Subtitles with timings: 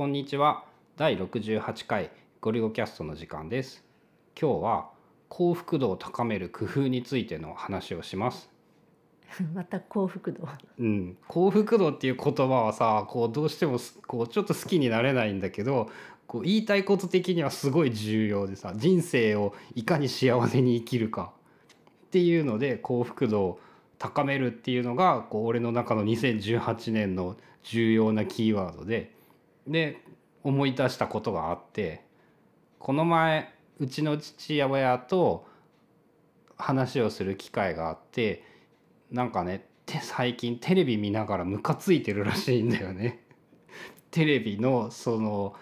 [0.00, 0.64] こんにちは。
[0.96, 2.10] 第68回
[2.40, 3.84] ゴリゴキャストの時間です。
[4.34, 4.88] 今日は
[5.28, 8.48] 幸福度を高める工夫についての話をします。
[9.52, 10.48] また幸福度。
[10.78, 15.90] うん、幸福度っていう言葉はさこうどうしてもすこうちょっと好きになれないんだけど
[16.26, 21.34] こう言いたいこと的にはすごい重要でさ人生をいかに幸せに生きるか。
[22.06, 23.60] っていうので幸福度を
[23.98, 29.19] 高めるっていうのがこう俺の中の2018年の重要なキーワードで
[29.70, 30.02] で
[30.42, 32.02] 思い出したことがあって
[32.78, 35.46] この前うちの父親と
[36.56, 38.44] 話をする機会があって
[39.10, 39.66] なんかね
[40.02, 43.24] 最近テレビ見ながらムカついてるらしいんだよね。
[44.12, 45.56] テレビのその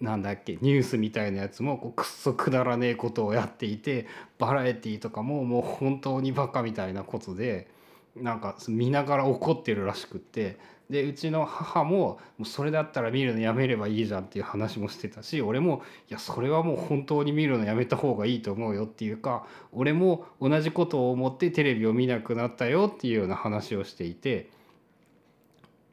[0.00, 4.06] なんだっけニュースみたいなやつもこうくっそくだらねえことをやっていて
[4.38, 7.68] バラエティーとかももう本当にバカみたいなことで
[8.16, 10.58] なんか見ながら怒ってるらしくって
[10.92, 24.50] でうちの母ももうそれだったら見るのやめればいいじゃんっていう話もしてたし俺もいやそれはもう本当に見るのやめた方がいいと思うよっていうか俺も同じことを思ってテレビを見なくなったよっていうような話をしていて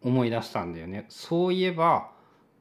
[0.03, 1.05] 思い出したんだよね。
[1.07, 2.11] そういえば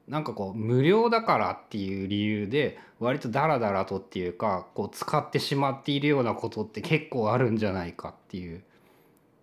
[0.06, 8.62] なんかこう無料だからっていう理由で割とダラダラとっていうかこう使ってしまっているようなことって結構あるんじゃないかっていう。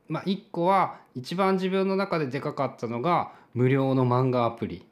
[0.07, 4.85] まあ一個は一番自分の中ででかかったのが無料の漫画アプリ。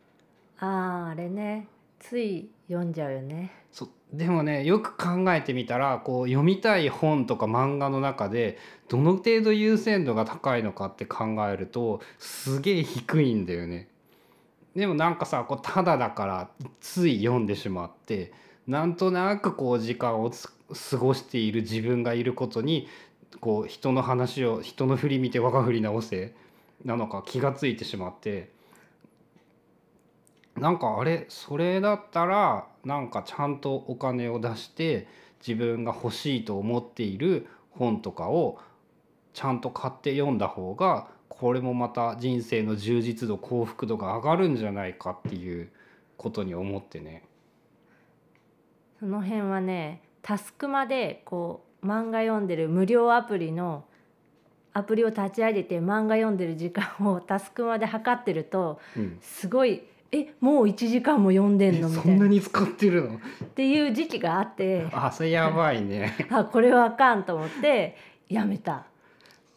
[0.59, 1.67] あああれね
[2.00, 13.89] つい読んじゃうよねそでもねよく考えてみたらこう読みたい本とか漫画の中でどの程度優先度が高いのかって考えるとすげえ低いんだよね。
[14.75, 18.31] でもなんかさこうただだからつい読んでしまって
[18.67, 20.50] なんとなくこう時間をつ
[20.89, 22.88] 過ごしている自分がいることに
[23.44, 26.33] こう人の話を人の振り見て我が振り直せ
[26.86, 28.49] なのか気がついてしまって
[30.55, 35.09] なんかあれそれだったらなんかちゃんとお金を出して
[35.45, 38.59] 自分が欲しいと思っている本とかを
[39.33, 45.70] ちゃんと買って読んだ方がこれもまた人生の充実度幸福度が上がるんじゃないかっていう
[46.15, 47.23] ことに思ってね。
[49.02, 53.86] その辺はねタスクマでこう漫画読んでる無料アプリの
[54.73, 61.89] アプリを立ち上げて漫画読んでる時間をタスクマで測ってるとうん、すごいえもう1時間も読んでんの？
[61.89, 62.20] みそんたいな。
[62.22, 63.16] なに使ってるの？
[63.16, 63.20] っ
[63.55, 64.88] ていう時期があって。
[64.92, 66.16] あそれやばいね。
[66.30, 67.98] あこれはあかんと思って
[68.30, 68.86] やめた。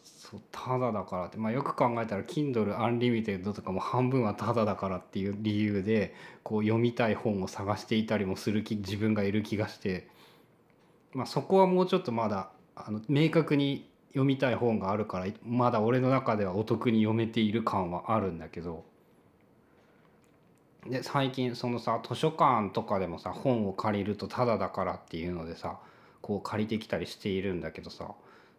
[0.03, 10.07] そうただだからって、まあ、よく考えたら Kindle Unlimited とかも半分はただだからっていう理由でこう読みたい本を探していたりもする気自分がいる気がして、
[11.17, 18.85] まあ、そこはもうちょっとまだあの明確に読みたい本があるからまだ俺の中ではお得に読めている感はあるんだけど。
[20.85, 25.79] で最近そのさ図書館とかでもさ本を借りるとただだからっていうのでさ
[26.21, 28.11] こう借りてきたりしているんだけどさ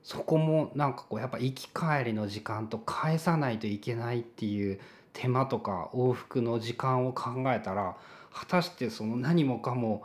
[0.02, 4.80] そこもなんかこうやっぱ行き帰りの時間と返さないといけないっていう
[5.12, 7.96] 手間とか往復の時間を考えたら
[8.32, 10.04] 果たしてその何もかも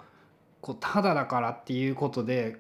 [0.64, 2.56] こうただだからっていうことで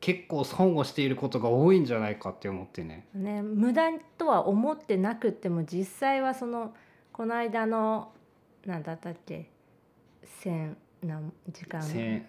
[0.00, 3.06] 結構損をしていることが多いんじゃないかって思ってね。
[3.14, 6.74] ね、無駄とは思ってなくっても実際はその
[7.12, 8.10] この間の
[8.66, 9.48] 何だったっけ
[10.42, 12.26] 千何時間千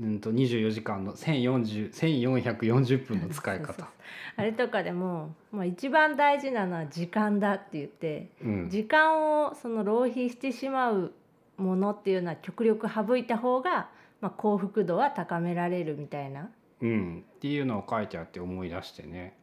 [0.00, 3.90] うんと24時間の1040 1440分の使いそうそうそう方。
[4.36, 11.12] あれとかでも、まあ、一番大事なのは時間だって言ってうん時間をその浪費してしまう
[11.56, 16.50] ものっていうのは極力省いた方が、まあ、幸福度は高められるみたいな。
[16.80, 19.36] うん、っていうのを書いてあって思い出してね。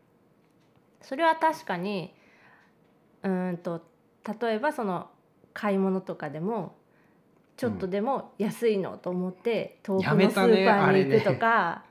[1.02, 2.14] それは確かに
[3.24, 3.84] うーんと
[4.42, 5.10] 例えばその
[5.54, 6.76] 買い物とかでも
[7.56, 11.22] ちょっとでも安いのと思って遠くのスーパーに行くあれね。
[11.22, 11.84] とか、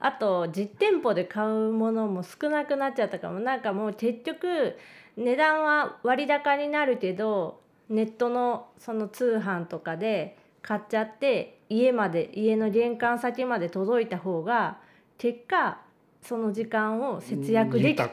[0.00, 3.38] あと実店舗で買うものも少なくなっちゃったかも。
[3.40, 4.76] なんかもう結局
[5.16, 14.78] 値段は割高になるけどネットのその通販とかで買っちゃって家まで家の玄関先まで届いた方が
[15.18, 15.80] 結果
[16.22, 18.08] その時間を節約できたっ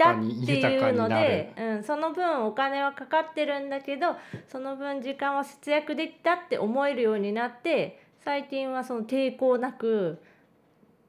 [0.46, 4.16] ていうので、うん、その分お金はかかってるんだけど
[4.48, 10.20] その分時間は節約できたって思えるようになって最近はその抵抗なく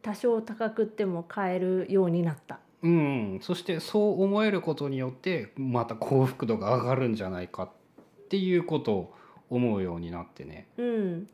[0.03, 2.59] 多少高くっても買えるようになった。
[2.83, 7.71] うん、そしてそう思えることによってまた幸福度が上がるんじゃないかっ
[8.31, 9.15] ていうことを
[9.51, 10.69] 思うようになってね。
[10.79, 11.29] うん、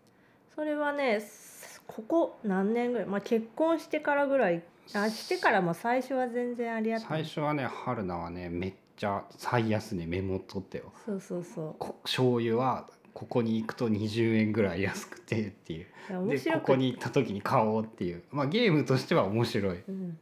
[0.57, 4.63] それはねすここ何年ぐらい、まあ、結婚してからぐらい
[4.95, 10.93] あしてからも最初は全然ありやった最初はね春菜はねめっちゃ最安値メモっとったよ。
[11.05, 11.77] そうそうそう。
[11.79, 15.87] こ醤油はここに行くと20円ぐらい安くてっていう。
[16.29, 18.23] でここに行った時に買おうっていう。
[18.31, 20.19] まあゲームとしては面白い、うん、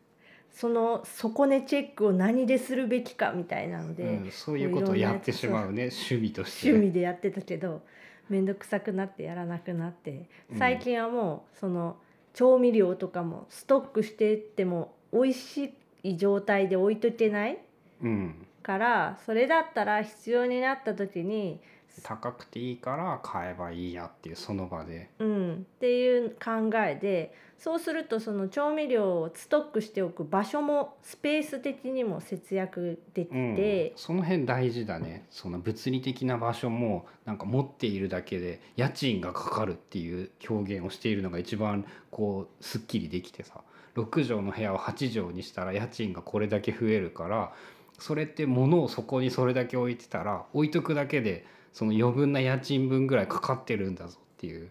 [0.55, 5.89] その底値チェックを何でするべきかみたいなので、うん、そういうことをやってしまうね。
[5.91, 6.69] 趣味として。
[6.71, 7.83] 趣味でやってたけど
[8.29, 10.59] 面倒くさくなってやらなくなってうん。
[10.59, 11.97] 最近はもうその
[12.35, 15.75] 調味料とかもストックしてっても美味し
[16.05, 17.59] い状態で置いとけない
[18.03, 18.47] うん。
[18.62, 21.61] からそれだったら必要になった時に
[22.02, 25.11] 高くていいから買えばいいやっていうその場で。
[25.19, 33.56] うん、っていう考えでそうするとその調味料をストックしておく場所もスペース的にも節約できうん。
[33.56, 35.26] て、その辺大事だね。
[35.31, 43.62] その物理的な場所もなんか持っているだけで家賃がかかるっていう表現をしているのが一番こうすっきりできてさ。
[43.94, 47.52] 6畳の部屋を8畳にしたら家賃がこれだけ増えるから
[47.99, 54.71] それって物をそこにそれだけ置いてたら置いとくだけでその余分な家賃分ぐらいかかってるんだぞっていう。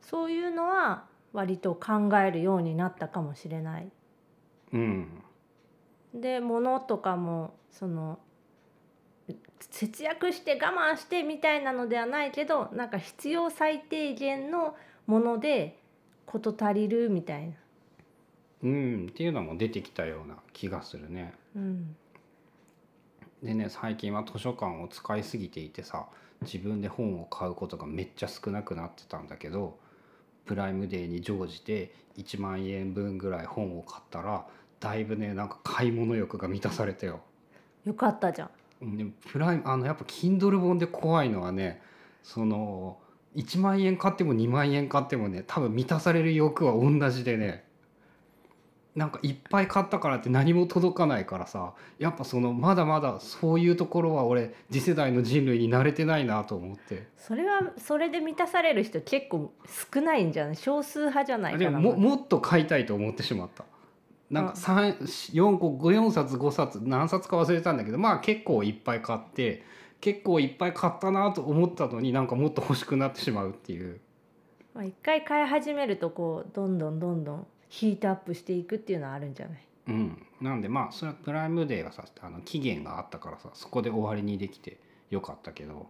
[0.00, 1.04] そういうのは
[1.34, 3.92] 割と考えるようになったかもしれない。
[4.72, 5.22] うん
[6.14, 8.18] で物とかもその
[9.58, 14.76] 節約して我慢してみたいなのではないけどなんか必要最低限の
[15.06, 15.78] もので
[16.24, 17.54] 事足りるみたいな。
[18.62, 21.34] うん、っていうのも出てきたような気がするね。
[21.54, 21.96] うん
[23.44, 26.06] でね最近は図書館を使いすぎていてさ
[26.42, 29.78] 自分で本を買うことがめっちゃ少なくなってたんだけど
[30.46, 34.46] プライムデーに乗じて1万円分ぐらい本を買ったら
[34.80, 37.20] だいぶねなんか買い物欲が満たされたよ。
[37.84, 38.50] よかったじゃん。
[38.82, 41.80] うんでプライムあのやっぱ Kindle 本で怖いのはね
[42.22, 42.98] その
[43.36, 47.63] 1万円買っても2万円買ってもね多分満たされる欲は同じでね
[48.94, 57.08] なんかいっぱい買ったからって何も届かないからさやっぱそのまだまだそういうところは俺次世代の人類に慣れてないなと思って。
[57.16, 59.52] それはそれで満たされる人結構
[59.92, 60.56] 少ないんじゃない？
[60.56, 61.64] 少数派じゃないかな。
[61.64, 63.64] でもももっと買いたいと思ってしまった。
[64.30, 64.54] なんかあ。
[64.54, 64.98] 3
[65.34, 69.64] 4個4冊5冊何冊か忘れたんだけどまあ結構いっぱい買って
[70.00, 73.98] 結構いっぱい買ったなと思ったのになんかもっと欲しくなってしまうっていう。
[74.72, 79.58] まあ一回買い始めるとこうどんどんどんどんヒートアップしていくっていうのはあるんじゃない？
[79.88, 84.78] うん、なんでまあそれはプライムデーがさあの期限があったからさそこで終わりにできて
[85.10, 85.88] よかったけど。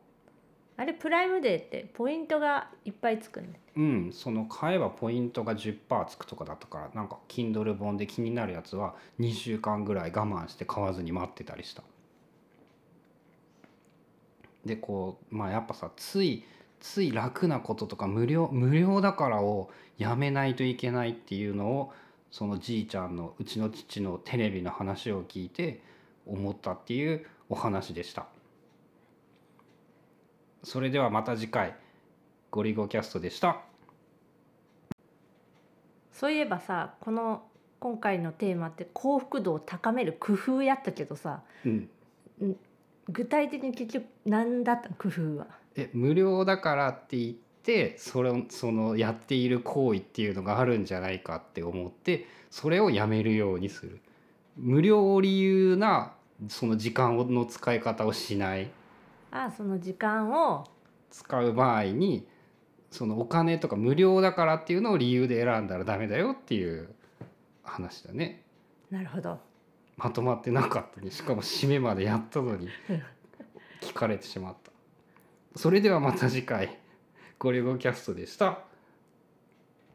[0.77, 4.13] あれプライムデーってポイントがいっぱいつくんだようん。
[4.13, 11.83] その買えばポイントが10%つくとかだったからなんか Kindle 本で気になるやつは2週間ぐらい我慢して買わずに待ってたりした。
[14.65, 16.43] でこうまあやっぱさつい
[16.85, 21.93] つい楽なこととか無料無料だからをやめないといけないっていうのを
[22.31, 25.81] そのじいちゃんのうちの父のテレビの話を聞いて
[26.27, 28.27] 思ったっていうお話でした。
[30.63, 31.75] それではまた次回
[32.51, 33.63] ゴリゴキャストでした。
[36.13, 37.45] そういえばさこの
[37.81, 41.89] 今回のテーマって幸福度を高める工夫やったけどさうん。
[43.09, 44.97] 具体的に結局何だったの？
[44.97, 47.33] 工夫はえ無料だからって言っ
[47.63, 54.01] てそれをそのやっている行為っていうのがあるんじゃないかって思ってそれをやめるようにする。
[54.57, 56.13] 無料を理由な
[56.49, 58.71] その時間の使い方をしない。
[59.31, 60.65] あその時間を
[61.11, 62.27] 使う場合に
[62.91, 66.95] そのお金とか無料だからっていうのを理由で選んだらダメだよっていう
[67.65, 68.43] 話だね。
[68.91, 69.39] なるほど。
[69.97, 72.69] まとまってなかったねしかも締めまでやったのに
[73.81, 74.64] 聞かれてしまった
[75.57, 76.79] それではまた次回。
[77.39, 78.65] ゴリゴキャストでした。